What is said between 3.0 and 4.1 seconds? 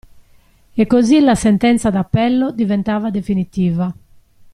definitiva.